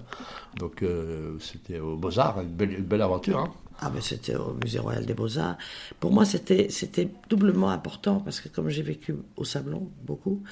Donc, 0.59 0.83
euh, 0.83 1.37
c'était 1.39 1.79
au 1.79 1.97
Beaux-Arts, 1.97 2.41
une 2.41 2.85
belle, 2.85 3.03
aventure. 3.03 3.39
Hein. 3.39 3.53
Ah, 3.81 3.91
mais 3.95 4.01
c'était 4.01 4.35
au 4.35 4.57
Musée 4.63 4.79
Royal 4.81 5.07
des 5.07 5.15
Beaux-Arts. 5.15 5.57
Pour 6.01 6.13
moi, 6.13 6.25
c'était 6.25 7.09
doublement 7.29 7.71
important, 7.71 8.21
parce 8.21 8.41
que 8.41 8.49
comme 8.49 8.69
j'ai 8.71 8.83
vécu 8.83 9.15
au 9.37 9.45
Sablon 9.45 9.89
beaucoup, 10.05 10.43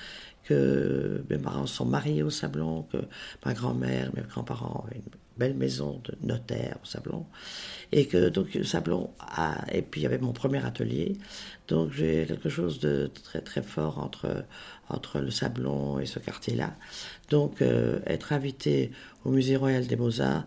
que 0.45 1.25
mes 1.31 1.39
parents 1.39 1.67
sont 1.67 1.85
mariés 1.85 2.23
au 2.23 2.31
Sablon, 2.31 2.83
que 2.93 2.99
ma 3.45 3.55
grand-mère, 3.55 4.11
mes 4.15 4.23
grands-parents 4.23 4.85
avaient 4.87 4.99
une 4.99 5.11
belle 5.37 5.55
maison 5.55 6.01
de 6.05 6.15
notaire 6.27 6.77
au 6.83 6.87
Sablon, 6.87 7.27
et 7.91 8.07
que 8.07 8.29
donc 8.29 8.59
Sablon 8.65 9.11
a, 9.19 9.65
et 9.73 9.83
puis 9.83 10.01
il 10.01 10.05
y 10.05 10.07
avait 10.07 10.19
mon 10.19 10.33
premier 10.33 10.65
atelier, 10.65 11.17
donc 11.69 11.93
j'ai 11.93 12.27
quelque 12.27 12.49
chose 12.49 12.81
de 12.81 13.11
très 13.23 13.41
très 13.41 13.63
fort 13.63 13.99
entre 13.99 14.45
entre 14.89 15.21
le 15.21 15.31
Sablon 15.31 15.99
et 16.01 16.07
ce 16.07 16.19
quartier-là. 16.19 16.75
Donc 17.31 17.63
euh, 17.63 18.01
être 18.07 18.33
invité 18.33 18.91
au 19.25 19.31
Musée 19.31 19.57
Royal 19.57 19.87
des 19.87 19.97
Beaux-Arts, 19.97 20.45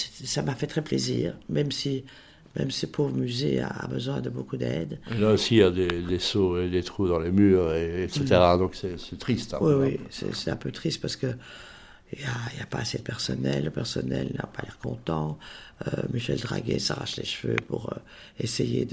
ça 0.00 0.42
m'a 0.42 0.54
fait 0.54 0.66
très 0.66 0.82
plaisir, 0.82 1.36
même 1.48 1.70
si 1.70 2.04
même 2.56 2.70
ce 2.70 2.86
pauvre 2.86 3.14
musée 3.14 3.60
a, 3.60 3.86
besoin 3.88 4.20
de 4.20 4.30
beaucoup 4.30 4.56
d'aide. 4.56 4.98
Là 5.18 5.32
aussi, 5.32 5.56
il 5.56 5.58
y 5.58 5.62
a 5.62 5.70
des, 5.70 5.88
des 5.88 6.18
sauts 6.18 6.60
et 6.60 6.68
des 6.68 6.82
trous 6.82 7.08
dans 7.08 7.18
les 7.18 7.30
murs, 7.30 7.72
et, 7.74 8.04
etc. 8.04 8.24
Donc 8.58 8.74
c'est 8.74 9.18
triste. 9.18 9.54
Hein, 9.54 9.58
oui, 9.60 9.74
oui, 9.74 10.00
c'est 10.32 10.50
un 10.50 10.56
peu 10.56 10.72
triste 10.72 11.00
parce 11.00 11.16
que 11.16 11.28
il 12.12 12.20
n'y 12.20 12.62
a, 12.62 12.66
pas 12.66 12.78
assez 12.78 12.98
de 12.98 13.02
personnel, 13.02 13.64
le 13.64 13.70
personnel 13.70 14.30
n'a 14.34 14.46
pas 14.46 14.62
l'air 14.62 14.78
content. 14.78 15.38
Euh, 15.86 16.02
Michel 16.12 16.38
Draguet 16.38 16.78
s'arrache 16.78 17.16
les 17.16 17.24
cheveux 17.24 17.56
pour 17.66 17.92
euh, 17.92 17.96
essayer 18.38 18.86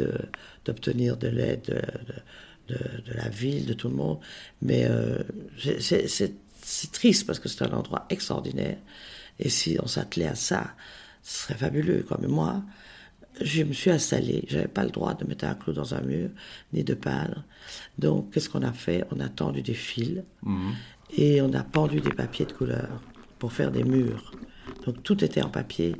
d'obtenir 0.65 1.15
de, 1.17 1.27
l'aide 1.27 1.83
de, 2.67 2.75
de, 2.75 3.13
la 3.13 3.29
ville, 3.29 3.67
de 3.67 3.73
tout 3.73 3.87
le 3.89 3.95
monde. 3.95 4.19
Mais 4.63 4.85
euh, 4.85 5.21
c'est 5.59 6.91
triste 6.91 7.27
parce 7.27 7.37
que 7.37 7.49
c'est 7.49 7.63
un 7.63 7.73
endroit 7.73 8.07
extraordinaire. 8.09 8.77
Et 9.39 9.49
si 9.49 9.77
on 9.81 9.87
s'attelait 9.87 10.27
à 10.27 10.35
ça, 10.35 10.73
ce 11.21 11.43
serait 11.43 11.55
fabuleux. 11.55 12.03
Quoi. 12.07 12.17
Mais 12.19 12.27
moi, 12.27 12.63
je 13.41 13.63
me 13.63 13.73
suis 13.73 13.89
installée. 13.89 14.45
J'avais 14.47 14.67
pas 14.67 14.83
le 14.83 14.89
droit 14.89 15.13
de 15.13 15.25
mettre 15.25 15.45
un 15.45 15.55
clou 15.55 15.73
dans 15.73 15.93
un 15.93 16.01
mur, 16.01 16.29
ni 16.73 16.83
de 16.83 16.93
peindre. 16.93 17.43
Donc, 17.97 18.31
qu'est-ce 18.31 18.49
qu'on 18.49 18.63
a 18.63 18.71
fait? 18.71 19.05
On 19.11 19.19
a 19.19 19.29
tendu 19.29 19.61
des 19.61 19.73
fils 19.73 20.21
mhm. 20.43 20.73
et 21.17 21.41
on 21.41 21.53
a 21.53 21.63
pendu 21.63 22.01
des 22.01 22.11
papiers 22.11 22.45
de 22.45 22.53
couleur 22.53 23.01
pour 23.39 23.53
faire 23.53 23.71
des 23.71 23.83
murs. 23.83 24.31
Donc, 24.85 25.01
tout 25.03 25.23
était 25.23 25.41
en 25.41 25.49
papier. 25.49 25.95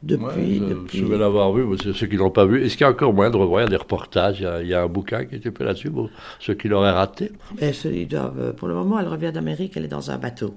Depuis, 0.00 0.62
je, 0.92 1.04
vais 1.04 1.18
l'avoir 1.18 1.52
vu, 1.52 1.76
ceux 1.76 2.06
qui 2.06 2.14
ne 2.14 2.20
l'ont 2.20 2.30
pas 2.30 2.46
vu. 2.46 2.64
Est-ce 2.64 2.76
qu'il 2.76 2.82
y 2.82 2.84
a 2.84 2.90
encore 2.90 3.12
moyen 3.12 3.32
de 3.32 3.36
revoir 3.36 3.68
des 3.68 3.74
reportages? 3.74 4.38
Il 4.62 4.68
y, 4.68 4.74
a, 4.74 4.82
un 4.82 4.86
bouquin 4.86 5.24
qui 5.24 5.34
était 5.34 5.50
fait 5.50 5.64
là-dessus 5.64 5.90
pour 5.90 6.08
ceux 6.38 6.54
qui 6.54 6.68
l'auraient 6.68 6.92
raté 6.92 7.32
Mais 7.60 7.72
ils 7.72 8.06
doivent, 8.06 8.54
Pour 8.54 8.68
le 8.68 8.74
moment, 8.74 9.00
elle 9.00 9.08
revient 9.08 9.32
d'Amérique, 9.32 9.76
elle 9.76 9.86
est 9.86 9.88
dans 9.88 10.12
un 10.12 10.18
bateau. 10.18 10.54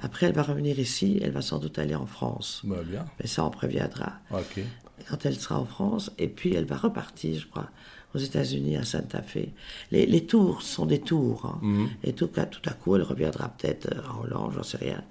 Après, 0.00 0.26
elle 0.26 0.34
va 0.34 0.44
revenir 0.44 0.78
ici, 0.78 1.18
elle 1.20 1.32
va 1.32 1.42
sans 1.42 1.58
doute 1.58 1.76
aller 1.80 1.96
en 1.96 2.06
France. 2.06 2.62
Bah, 2.62 2.76
bien. 2.84 3.04
Mais 3.18 3.26
ça, 3.26 3.44
on 3.44 3.50
préviendra. 3.50 4.12
Ok 4.30 4.60
quand 5.08 5.24
elle 5.26 5.36
sera 5.36 5.60
en 5.60 5.64
France, 5.66 6.10
et 6.18 6.28
puis 6.28 6.54
elle 6.54 6.64
va 6.64 6.76
repartir, 6.76 7.38
je 7.40 7.46
crois, 7.46 7.68
aux 8.14 8.18
États-Unis, 8.18 8.76
à 8.76 8.84
Santa 8.84 9.22
Fe. 9.22 9.48
Les, 9.90 10.06
les, 10.06 10.26
tours 10.26 10.62
sont 10.62 10.86
des 10.86 11.00
tours, 11.00 11.46
hein. 11.46 11.58
mhm. 11.62 11.88
et 12.04 12.12
tout, 12.12 12.30
à, 12.36 12.44
tout 12.44 12.60
à 12.68 12.72
coup, 12.72 12.94
elle 12.96 13.02
reviendra 13.02 13.48
peut-être 13.48 13.86
euh, 13.86 14.00
en 14.12 14.24
Hollande, 14.24 14.52
j'en 14.54 14.62
sais 14.62 14.76
rien. 14.76 15.02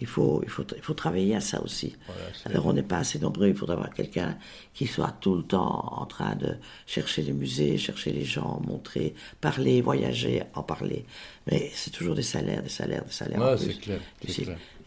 Il 0.00 0.06
faut, 0.06 0.40
il, 0.42 0.50
faut, 0.50 0.64
il 0.76 0.82
faut 0.82 0.94
travailler 0.94 1.34
à 1.34 1.40
ça 1.40 1.62
aussi. 1.62 1.96
Alors 2.44 2.66
on 2.66 2.72
n'est 2.72 2.82
pas 2.82 2.98
assez 2.98 3.18
nombreux, 3.18 3.48
il 3.48 3.54
faudra 3.54 3.74
avoir 3.74 3.92
quelqu'un 3.92 4.36
qui 4.74 4.86
soit 4.86 5.14
tout 5.20 5.36
le 5.36 5.42
temps 5.42 5.84
en 5.96 6.06
train 6.06 6.34
de 6.36 6.56
chercher 6.86 7.22
les 7.22 7.32
musées, 7.32 7.78
chercher 7.78 8.12
les 8.12 8.24
gens, 8.24 8.60
montrer, 8.66 9.14
parler, 9.40 9.80
voyager, 9.80 10.42
en 10.54 10.62
parler. 10.62 11.06
Mais 11.50 11.70
c'est 11.74 11.90
toujours 11.90 12.14
des 12.14 12.22
salaires, 12.22 12.62
des 12.62 12.68
salaires, 12.68 13.04
des 13.04 13.12
salaires. 13.12 13.40
Ouais, 13.40 13.56
c'est 13.56 13.80
clair, 13.80 14.00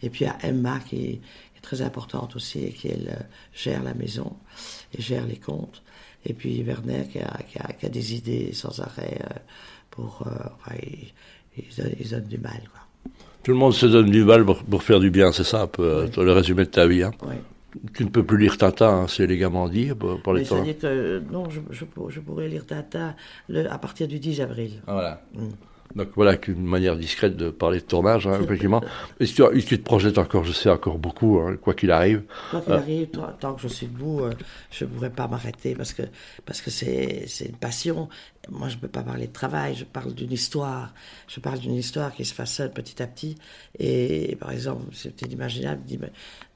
Et 0.04 0.10
puis 0.10 0.24
il 0.24 0.28
y 0.28 0.30
a 0.30 0.38
Emma 0.42 0.78
qui, 0.80 1.20
très 1.64 1.82
importante 1.82 2.36
aussi, 2.36 2.66
et 2.66 2.70
qui 2.70 2.88
elle, 2.88 3.26
gère 3.52 3.82
la 3.82 3.94
maison 3.94 4.36
et 4.96 5.02
gère 5.02 5.26
les 5.26 5.36
comptes. 5.36 5.82
Et 6.26 6.34
puis 6.34 6.62
Werner 6.62 7.08
qui 7.10 7.18
a, 7.18 7.38
qui 7.48 7.86
a, 7.86 7.88
des 7.88 8.14
idées 8.14 8.52
sans 8.52 8.80
arrêt 8.80 9.18
euh, 9.24 9.38
pour... 9.90 10.24
Euh, 10.26 10.30
enfin, 10.56 10.76
ils, 11.56 12.10
donnent, 12.10 12.24
du 12.24 12.38
mal. 12.38 12.60
Quoi. 12.72 13.12
Tout 13.42 13.52
le 13.52 13.56
monde 13.56 13.74
se 13.74 13.86
donne 13.86 14.10
du 14.10 14.24
mal 14.24 14.44
pour, 14.44 14.82
faire 14.82 15.00
du 15.00 15.10
bien, 15.10 15.32
c'est 15.32 15.44
ça 15.44 15.62
un 15.62 15.66
peu 15.66 16.08
le 16.16 16.32
résumé 16.32 16.64
de 16.64 16.70
ta 16.70 16.86
vie. 16.86 17.02
Hein. 17.02 17.12
Tu 17.94 18.04
ne 18.04 18.08
peux 18.08 18.24
plus 18.24 18.38
lire 18.38 18.56
Tintin, 18.56 19.02
hein, 19.02 19.06
c'est 19.08 19.24
élégamment 19.24 19.68
dit 19.68 19.90
pour, 19.94 20.32
les 20.32 20.44
temps. 20.44 20.56
C'est-à-dire 20.56 20.78
que 20.78 21.22
non, 21.30 21.48
je, 21.50 21.60
je, 21.70 22.20
pourrais 22.20 22.48
lire 22.48 22.66
Tintin 22.66 23.14
le, 23.48 23.70
à 23.70 23.78
partir 23.78 24.06
du 24.06 24.18
10 24.18 24.40
avril. 24.40 24.82
Ah, 24.86 24.92
voilà. 24.92 25.22
Mm. 25.34 25.48
Donc 25.96 26.08
voilà, 26.16 26.36
une 26.48 26.64
manière 26.64 26.96
discrète 26.96 27.36
de 27.36 27.50
parler 27.50 27.78
de 27.78 27.84
tournage, 27.84 28.26
hein, 28.26 28.40
effectivement. 28.42 28.82
Et 29.20 29.26
tu, 29.26 29.42
tu, 29.64 29.78
te 29.78 29.84
projettes 29.84 30.18
encore, 30.18 30.44
je 30.44 30.52
sais, 30.52 30.68
encore 30.68 30.98
beaucoup, 30.98 31.38
hein, 31.38 31.56
quoi 31.56 31.74
qu'il 31.74 31.92
arrive. 31.92 32.22
Quoi 32.50 32.60
qu'il 32.60 32.72
euh, 32.72 32.78
arrive, 32.78 33.08
tant 33.38 33.54
que 33.54 33.62
je 33.62 33.68
suis 33.68 33.86
debout, 33.86 34.20
euh, 34.20 34.32
je 34.70 34.84
ne 34.84 34.90
pourrais 34.90 35.10
pas 35.10 35.28
m'arrêter 35.28 35.74
parce 35.74 35.92
que 35.92 36.02
parce 36.44 36.60
que 36.60 36.70
c'est 36.70 37.26
une 37.46 37.56
passion. 37.56 38.08
Moi, 38.50 38.68
je 38.68 38.76
ne 38.76 38.80
peux 38.80 38.88
pas 38.88 39.02
parler 39.02 39.26
de 39.26 39.32
travail, 39.32 39.74
je 39.74 39.84
parle 39.84 40.14
d'une 40.14 40.32
histoire. 40.32 40.92
Je 41.28 41.40
parle 41.40 41.58
d'une 41.58 41.74
histoire 41.74 42.12
qui 42.14 42.24
se 42.24 42.34
façonne 42.34 42.70
petit 42.70 43.02
à 43.02 43.06
petit. 43.06 43.36
Et 43.78 44.36
par 44.38 44.50
exemple, 44.50 44.82
c'était 44.92 45.26
inimaginable 45.26 45.82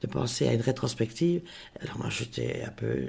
de 0.01 0.07
penser 0.07 0.47
à 0.47 0.53
une 0.53 0.61
rétrospective. 0.61 1.41
Alors 1.81 1.97
moi, 1.97 2.09
j'étais 2.09 2.63
un 2.65 2.71
peu... 2.71 3.07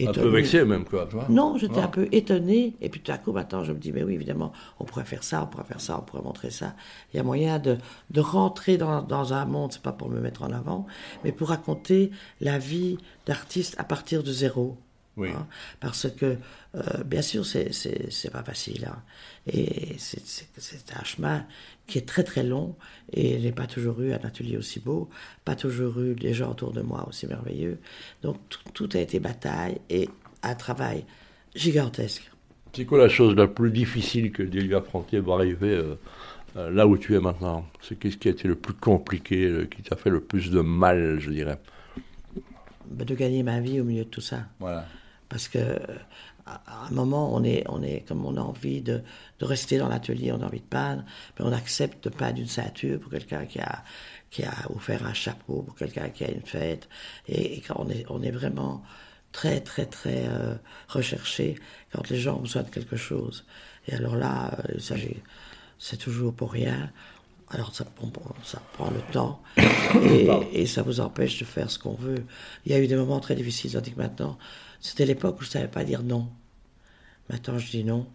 Un 0.00 0.12
peu 0.12 0.28
vexé 0.28 0.64
même, 0.64 0.84
quoi. 0.84 1.08
non, 1.28 1.56
j'étais 1.56 1.80
un 1.80 1.88
peu 1.88 2.08
étonné. 2.12 2.76
Et 2.80 2.88
puis 2.88 3.00
tout 3.00 3.10
à 3.10 3.18
coup, 3.18 3.32
maintenant, 3.32 3.64
je 3.64 3.72
me 3.72 3.78
dis, 3.78 3.90
mais 3.90 4.04
oui, 4.04 4.14
évidemment, 4.14 4.52
on 4.78 4.84
pourrait 4.84 5.04
faire 5.04 5.24
ça, 5.24 5.42
on 5.42 5.46
pourrait 5.46 5.64
faire 5.64 5.80
ça, 5.80 5.98
on 5.98 6.02
pourrait 6.02 6.22
montrer 6.22 6.50
ça. 6.50 6.74
Il 7.12 7.16
y 7.16 7.20
a 7.20 7.24
moyen 7.24 7.58
de, 7.58 7.78
de 8.10 8.20
rentrer 8.20 8.76
dans, 8.76 9.02
dans 9.02 9.32
un 9.32 9.44
monde, 9.44 9.72
c'est 9.72 9.82
pas 9.82 9.92
pour 9.92 10.08
me 10.08 10.20
mettre 10.20 10.42
en 10.42 10.52
avant, 10.52 10.86
mais 11.24 11.32
pour 11.32 11.48
raconter 11.48 12.12
la 12.40 12.58
vie 12.58 12.98
d'artiste 13.26 13.74
à 13.78 13.84
partir 13.84 14.22
de 14.22 14.30
zéro. 14.30 14.76
Oui. 15.18 15.30
Hein. 15.30 15.48
parce 15.80 16.08
que, 16.08 16.36
euh, 16.76 17.02
bien 17.04 17.22
sûr, 17.22 17.44
c'est 17.44 18.30
pas 18.32 18.44
facile. 18.44 18.86
Hein. 18.86 19.02
et 19.48 19.96
c'est 19.98 20.94
un 20.96 21.04
chemin 21.04 21.44
qui 21.88 21.98
est 21.98 22.06
très 22.06 22.22
très 22.22 22.44
long. 22.44 22.76
Et 23.12 23.40
j'ai 23.40 23.50
pas 23.50 23.66
toujours 23.66 24.00
eu 24.00 24.12
un 24.12 24.20
atelier 24.22 24.56
aussi 24.56 24.78
beau, 24.78 25.08
pas 25.44 25.56
toujours 25.56 25.98
eu 26.00 26.14
des 26.14 26.34
gens 26.34 26.52
autour 26.52 26.72
de 26.72 26.82
moi 26.82 27.04
aussi 27.08 27.26
merveilleux. 27.26 27.78
Donc 28.22 28.36
tout, 28.74 28.88
a 28.94 28.98
été 28.98 29.18
bataille 29.18 29.80
et 29.90 30.08
un 30.44 30.54
travail 30.54 31.04
gigantesque. 31.56 32.30
C'est 32.72 32.84
quoi 32.84 32.98
la 32.98 33.08
chose 33.08 33.34
la 33.34 33.48
plus 33.48 33.72
difficile 33.72 34.30
que 34.30 34.44
Dieu 34.44 34.60
lui 34.60 34.74
a 34.74 34.78
affronter 34.78 35.20
pour 35.20 35.34
arriver 35.34 35.70
euh, 35.70 35.94
euh, 36.56 36.70
là 36.70 36.86
où 36.86 36.96
tu 36.96 37.16
es 37.16 37.20
maintenant? 37.20 37.66
C'est 37.80 37.98
qu'est-ce 37.98 38.18
qui 38.18 38.28
a 38.28 38.30
été 38.30 38.46
le 38.46 38.54
plus 38.54 38.74
compliqué, 38.74 39.66
qui 39.74 39.82
t'a 39.82 39.96
fait 39.96 40.10
le 40.10 40.20
plus 40.20 40.50
de 40.50 40.60
mal, 40.60 41.18
je 41.18 41.30
dirais? 41.30 41.58
Ben, 42.90 43.04
De 43.04 43.14
gagner 43.14 43.42
ma 43.42 43.58
vie 43.60 43.80
au 43.80 43.84
milieu 43.84 44.04
de 44.04 44.10
tout 44.10 44.20
ça. 44.20 44.44
Voilà. 44.60 44.86
Parce 45.28 45.48
que 45.48 45.78
à 46.66 46.86
un 46.86 46.90
moment, 46.90 47.34
on 47.34 47.44
est, 47.44 47.64
on 47.68 47.82
est 47.82 48.04
comme 48.06 48.24
on 48.24 48.36
a 48.36 48.40
envie 48.40 48.80
de, 48.80 49.02
de 49.38 49.44
rester 49.44 49.78
dans 49.78 49.88
l'atelier, 49.88 50.32
on 50.32 50.40
a 50.40 50.46
envie 50.46 50.60
de 50.60 50.66
peindre, 50.66 51.04
mais 51.38 51.44
on 51.44 51.52
accepte 51.52 52.04
de 52.04 52.10
peindre 52.10 52.38
une 52.38 52.48
ceinture 52.48 53.00
pour 53.00 53.10
quelqu'un 53.10 53.46
qui 53.46 53.58
a, 53.60 53.82
qui 54.30 54.44
a 54.44 54.54
offert 54.74 55.04
un 55.06 55.14
chapeau, 55.14 55.62
pour 55.62 55.74
quelqu'un 55.74 56.08
qui 56.08 56.24
a 56.24 56.30
une 56.30 56.42
fête. 56.42 56.88
Et, 57.28 57.60
quand 57.60 57.76
on 57.78 57.88
est, 57.88 58.04
on 58.08 58.22
est 58.22 58.30
vraiment 58.30 58.82
très, 59.32 59.60
très, 59.60 59.86
très 59.86 60.26
euh, 60.28 60.54
recherché 60.88 61.56
quand 61.92 62.08
les 62.10 62.18
gens 62.18 62.36
ont 62.36 62.42
besoin 62.42 62.62
de 62.62 62.70
quelque 62.70 62.96
chose. 62.96 63.44
Et 63.86 63.94
alors 63.94 64.16
là, 64.16 64.56
euh, 64.70 64.78
c'est 65.78 65.96
toujours 65.96 66.34
pour 66.34 66.52
rien. 66.52 66.90
Alors 67.50 67.74
ça, 67.74 67.86
ça 68.44 68.62
prend 68.74 68.90
le 68.90 69.00
temps 69.12 69.42
et, 70.02 70.28
et, 70.52 70.66
ça 70.66 70.82
vous 70.82 71.00
empêche 71.00 71.38
de 71.38 71.46
faire 71.46 71.70
ce 71.70 71.78
qu'on 71.78 71.94
veut. 71.94 72.26
Il 72.66 72.72
y 72.72 72.74
a 72.74 72.78
eu 72.78 72.86
des 72.86 72.96
moments 72.96 73.20
très 73.20 73.34
difficiles, 73.34 73.72
tandis 73.72 73.92
que 73.92 73.98
maintenant, 73.98 74.38
c'était 74.80 75.06
l'époque 75.06 75.36
où 75.40 75.42
je 75.42 75.48
ne 75.48 75.52
savais 75.52 75.68
pas 75.68 75.84
dire 75.84 76.02
non. 76.02 76.28
Maintenant, 77.30 77.58
je 77.58 77.70
dis 77.70 77.84
non 77.84 78.06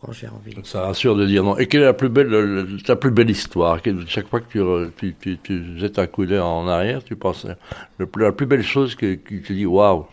quand 0.00 0.12
j'ai 0.12 0.28
envie. 0.28 0.54
Ça 0.64 0.82
rassure 0.82 1.16
de 1.16 1.26
dire 1.26 1.44
non. 1.44 1.56
Et 1.58 1.66
quelle 1.66 1.82
est 1.82 1.86
la 1.86 1.94
plus 1.94 2.08
belle, 2.08 2.66
ta 2.84 2.96
plus 2.96 3.10
belle 3.10 3.30
histoire? 3.30 3.80
Chaque 4.06 4.28
fois 4.28 4.40
que 4.40 4.90
tu, 4.96 5.14
tu, 5.20 5.38
tu, 5.38 5.78
jettes 5.78 5.98
un 5.98 6.06
coup 6.06 6.26
d'œil 6.26 6.40
en 6.40 6.66
arrière, 6.66 7.04
tu 7.04 7.14
penses 7.14 7.46
le, 7.98 8.08
la 8.16 8.32
plus 8.32 8.46
belle 8.46 8.64
chose 8.64 8.96
que, 8.96 9.14
tu 9.14 9.54
dis 9.54 9.66
waouh, 9.66 10.06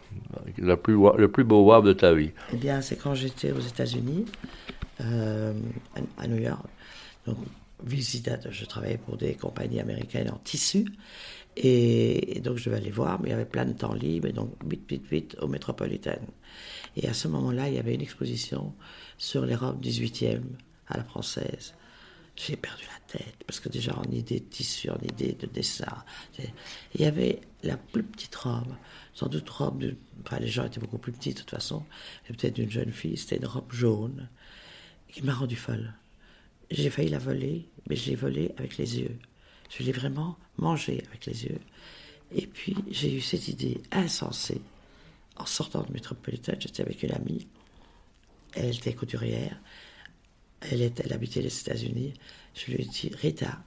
le 0.57 0.75
plus 0.75 1.43
beau 1.43 1.63
waouh 1.65 1.81
de 1.81 1.93
ta 1.93 2.13
vie? 2.13 2.31
Eh 2.53 2.57
bien, 2.57 2.81
c'est 2.81 2.97
quand 2.97 3.15
j'étais 3.15 3.51
aux 3.51 3.59
États-Unis, 3.59 4.25
euh, 5.01 5.53
à, 6.17 6.27
New 6.27 6.41
York. 6.41 6.65
Donc, 7.25 7.37
visite, 7.83 8.29
je 8.49 8.65
travaillais 8.65 8.97
pour 8.97 9.17
des 9.17 9.35
compagnies 9.35 9.79
américaines 9.79 10.29
en 10.29 10.37
tissu. 10.37 10.85
Et, 11.55 12.39
donc 12.43 12.57
je 12.57 12.65
devais 12.65 12.77
aller 12.77 12.91
voir, 12.91 13.19
mais 13.19 13.29
il 13.29 13.31
y 13.31 13.35
avait 13.35 13.45
plein 13.45 13.65
de 13.65 13.73
temps 13.73 13.93
libre, 13.93 14.27
et 14.27 14.33
donc 14.33 14.51
vite, 14.65 14.89
vite, 14.89 15.05
vite 15.09 15.37
au 15.41 15.47
Métropolitain. 15.47 16.19
Et 16.95 17.07
à 17.07 17.13
ce 17.13 17.27
moment-là, 17.27 17.67
il 17.67 17.75
y 17.75 17.79
avait 17.79 17.95
une 17.95 18.01
exposition 18.01 18.73
sur 19.17 19.45
les 19.45 19.55
robes 19.55 19.81
18e 19.83 20.41
à 20.87 20.97
la 20.97 21.03
française. 21.03 21.73
J'ai 22.35 22.55
perdu 22.55 22.83
la 22.83 23.19
tête, 23.19 23.35
parce 23.45 23.59
que 23.59 23.67
déjà 23.67 23.93
en 23.97 24.09
idée 24.11 24.39
de 24.39 24.45
tissu, 24.45 24.89
en 24.89 24.99
idée 25.03 25.33
de 25.33 25.45
dessin, 25.47 26.03
il 26.37 27.01
y 27.01 27.05
avait 27.05 27.41
la 27.63 27.75
plus 27.75 28.03
petite 28.03 28.35
robe, 28.35 28.73
sans 29.13 29.27
doute 29.27 29.49
robe 29.49 29.79
de... 29.79 29.95
Enfin, 30.25 30.39
les 30.39 30.47
gens 30.47 30.65
étaient 30.65 30.79
beaucoup 30.79 30.97
plus 30.97 31.11
petits 31.11 31.33
de 31.33 31.39
toute 31.39 31.49
façon, 31.49 31.83
peut-être 32.27 32.55
d'une 32.55 32.71
jeune 32.71 32.93
fille, 32.93 33.17
c'était 33.17 33.37
une 33.37 33.47
robe 33.47 33.71
jaune, 33.73 34.29
qui 35.09 35.23
m'a 35.23 35.33
rendu 35.33 35.57
folle. 35.57 35.93
J'ai 36.71 36.89
failli 36.89 37.09
la 37.09 37.17
voler, 37.17 37.65
mais 37.89 37.95
j'ai 37.95 38.15
volé 38.15 38.51
avec 38.57 38.77
les 38.77 38.99
yeux. 38.99 39.17
Je 39.69 39.83
l'ai 39.83 39.91
vraiment 39.91 40.37
mangé 40.57 41.03
avec 41.07 41.25
les 41.25 41.45
yeux. 41.45 41.59
Et 42.35 42.45
puis 42.47 42.75
j'ai 42.89 43.13
eu 43.15 43.21
cette 43.21 43.47
idée 43.47 43.81
insensée. 43.91 44.61
En 45.37 45.45
sortant 45.45 45.83
de 45.83 45.93
Métropolitain, 45.93 46.53
j'étais 46.59 46.83
avec 46.83 47.01
une 47.03 47.11
amie. 47.11 47.47
Elle 48.53 48.75
était 48.75 48.93
couturière. 48.93 49.57
Elle 50.61 50.91
habitait 51.11 51.41
les 51.41 51.59
États-Unis. 51.59 52.13
Je 52.53 52.71
lui 52.71 52.81
ai 52.81 52.85
dit 52.85 53.11
Rita, 53.15 53.59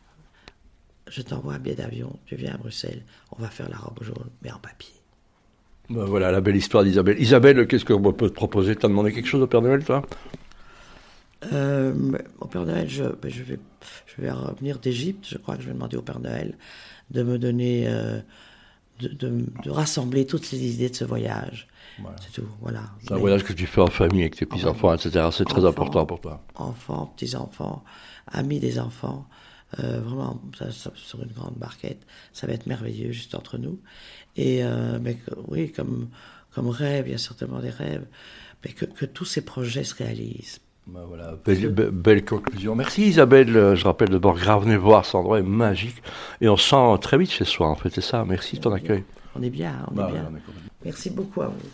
je 1.09 1.23
t'envoie 1.23 1.55
un 1.55 1.59
billet 1.59 1.77
d'avion. 1.77 2.19
Tu 2.27 2.37
viens 2.37 2.55
à 2.55 2.59
Bruxelles. 2.59 3.03
On 3.37 3.43
va 3.43 3.49
faire 3.49 3.69
la 3.69 3.79
robe 3.79 4.03
jaune, 4.03 4.31
mais 4.43 4.53
en 4.53 4.59
papier. 4.59 4.95
Ben 5.91 6.05
voilà 6.05 6.31
la 6.31 6.41
belle 6.41 6.57
histoire 6.57 6.85
d'Isabelle. 6.85 7.21
Isabelle, 7.21 7.67
qu'est-ce 7.67 7.85
qu'on 7.85 8.13
peut 8.13 8.29
te 8.29 8.35
proposer 8.35 8.77
T'as 8.77 8.89
demandé 8.89 9.13
quelque 9.13 9.27
chose 9.27 9.43
au 9.43 9.47
Père 9.47 9.63
Noël, 9.63 9.85
toi? 9.85 10.03
Euh, 11.53 11.95
au 12.41 12.47
Père 12.47 12.65
Noël, 12.65 12.89
je, 12.89 13.05
ben, 13.05 13.31
je, 13.31 13.43
vais, 13.43 13.59
je 14.07 14.23
vais 14.23 14.31
revenir 14.31 14.79
d'Égypte. 14.79 15.27
Je 15.29 15.39
crois 15.39 15.57
que 15.57 15.63
je 15.63 15.69
vais 15.69 15.75
demander 15.75 15.97
au 15.97 16.03
Père 16.03 16.21
Noël 16.21 16.57
de 17.11 17.23
me 17.23 17.39
donner, 17.39 17.85
euh, 17.89 18.21
de, 19.01 19.09
de, 19.09 19.71
rassembler 19.71 20.27
toutes 20.27 20.51
les 20.53 20.75
idées 20.75 20.91
de 20.91 20.97
ce 20.97 21.05
voyage. 21.05 21.69
C'est 22.21 22.41
tout, 22.41 22.49
voilà. 22.61 22.83
C'est 23.03 23.13
un 23.13 23.19
voyage 23.19 23.45
que 23.45 23.53
tu 23.53 23.67
fais 23.67 23.81
en 23.81 23.89
famille 23.89 24.23
avec 24.23 24.37
tes 24.37 24.47
petits-enfants, 24.47 24.95
etc. 24.95 25.29
C'est 25.31 25.45
très 25.45 25.65
important 25.65 26.07
pour 26.07 26.21
toi. 26.21 26.43
Enfants, 26.55 27.13
petits-enfants, 27.15 27.85
amis 28.27 28.61
des 28.61 28.79
enfants. 28.79 29.27
Euh, 29.81 30.01
vraiment, 30.01 30.39
sur 30.95 31.23
une 31.23 31.33
grande 31.33 31.55
barquette. 31.57 32.07
Ça 32.35 32.47
va 32.47 32.53
être 32.53 32.67
merveilleux 32.67 33.11
juste 33.11 33.35
entre 33.35 33.57
nous. 33.57 33.81
Et 34.37 34.63
euh, 34.63 34.99
mais 35.01 35.17
oui, 35.49 35.73
comme, 35.73 36.11
comme 36.55 36.69
rêve, 36.69 37.09
il 37.09 37.13
y 37.13 37.15
a 37.15 37.19
certainement 37.19 37.61
des 37.61 37.71
rêves, 37.71 38.07
mais 38.63 38.73
que, 38.73 38.85
que 38.85 39.07
tous 39.07 39.25
ces 39.25 39.43
projets 39.43 39.85
se 39.85 39.95
réalisent. 39.95 40.61
Ben 40.87 41.05
voilà, 41.07 41.35
belle, 41.93 42.25
conclusion. 42.25 42.75
Merci 42.75 43.03
Isabelle. 43.03 43.75
Je 43.77 43.85
rappelle 43.85 44.09
d'abord, 44.09 44.35
grave, 44.35 44.65
venez 44.65 44.77
voir, 44.77 45.05
cet 45.05 45.15
endroit 45.15 45.39
est 45.39 45.45
magique. 45.45 46.03
Et 46.41 46.49
on 46.49 46.57
sent 46.57 46.99
très 47.01 47.17
vite 47.19 47.31
chez 47.31 47.45
soi, 47.45 47.69
en 47.69 47.77
fait, 47.77 47.91
c'est 47.91 48.01
ça. 48.01 48.25
Merci 48.25 48.57
de 48.57 48.63
ton 48.63 48.73
accueil. 48.73 49.05
On 49.37 49.43
est 49.43 49.51
bien, 49.51 49.87
on 49.89 49.93
est 49.93 49.97
bah 49.97 50.11
bien. 50.11 50.31
Merci 50.85 51.11
beaucoup 51.11 51.43
à 51.43 51.47
vous. 51.47 51.69